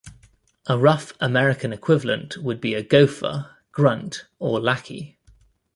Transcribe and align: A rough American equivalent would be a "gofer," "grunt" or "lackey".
A 0.65 0.79
rough 0.79 1.13
American 1.19 1.71
equivalent 1.71 2.35
would 2.39 2.59
be 2.59 2.73
a 2.73 2.81
"gofer," 2.81 3.51
"grunt" 3.71 4.25
or 4.39 4.59
"lackey". 4.59 5.19